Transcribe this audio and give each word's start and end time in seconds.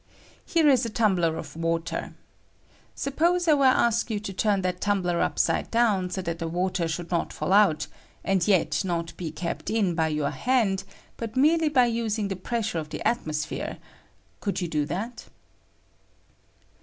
Here 0.43 0.67
is 0.67 0.83
a 0.83 0.89
tumbler 0.89 1.35
I 1.35 1.39
of 1.41 1.55
water. 1.55 2.15
Suppose 2.95 3.47
I 3.47 3.53
were 3.53 3.69
to 3.69 3.77
ask 3.77 4.09
you 4.09 4.19
to 4.21 4.33
turn 4.33 4.61
I 4.61 4.61
that 4.63 4.81
tnmbler 4.81 5.21
upside 5.21 5.69
down 5.69 6.09
so 6.09 6.23
that 6.23 6.39
the 6.39 6.47
water 6.47 6.87
should 6.87 7.11
not 7.11 7.31
fall 7.31 7.53
out, 7.53 7.85
and 8.23 8.47
yet 8.47 8.83
not 8.83 9.15
be 9.15 9.29
kept 9.29 9.69
in 9.69 9.93
by 9.93 10.07
your 10.07 10.31
hand, 10.31 10.85
but 11.17 11.35
merely 11.37 11.69
by 11.69 11.85
using 11.85 12.29
the 12.29 12.35
pressure 12.35 12.79
of: 12.79 12.89
the 12.89 13.07
atmosphere; 13.07 13.77
could 14.39 14.59
you 14.59 14.67
do 14.67 14.87
that 14.87 15.25